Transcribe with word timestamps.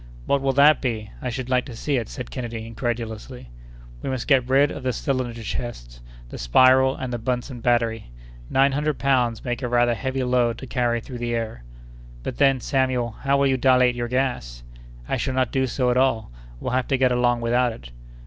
"What 0.25 0.41
will 0.41 0.53
that 0.53 0.81
be? 0.81 1.11
I 1.21 1.29
should 1.29 1.47
like 1.47 1.63
to 1.65 1.75
see 1.75 1.97
it," 1.97 2.09
said 2.09 2.31
Kennedy, 2.31 2.65
incredulously. 2.65 3.51
"We 4.01 4.09
must 4.09 4.27
get 4.27 4.49
rid 4.49 4.71
of 4.71 4.81
the 4.81 4.93
cylinder 4.93 5.43
chests, 5.43 6.01
the 6.29 6.39
spiral, 6.39 6.95
and 6.95 7.13
the 7.13 7.19
Buntzen 7.19 7.61
battery. 7.61 8.09
Nine 8.49 8.71
hundred 8.71 8.97
pounds 8.97 9.45
make 9.45 9.61
a 9.61 9.67
rather 9.69 9.93
heavy 9.93 10.23
load 10.23 10.57
to 10.57 10.65
carry 10.65 11.01
through 11.01 11.19
the 11.19 11.35
air." 11.35 11.61
"But 12.23 12.39
then, 12.39 12.59
Samuel, 12.61 13.11
how 13.11 13.37
will 13.37 13.45
you 13.45 13.57
dilate 13.57 13.93
your 13.93 14.07
gas?" 14.07 14.63
"I 15.07 15.17
shall 15.17 15.35
not 15.35 15.51
do 15.51 15.67
so 15.67 15.91
at 15.91 15.97
all. 15.97 16.31
We'll 16.59 16.73
have 16.73 16.87
to 16.87 16.97
get 16.97 17.11
along 17.11 17.41
without 17.41 17.71
it." 17.71 17.91